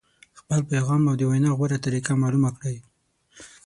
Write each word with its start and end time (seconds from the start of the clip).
خپل 0.39 0.59
پیغام 0.71 1.01
او 1.09 1.15
د 1.17 1.21
وینا 1.29 1.51
غوره 1.57 1.77
طریقه 1.85 2.13
معلومه 2.21 2.49
کړئ. 2.57 2.77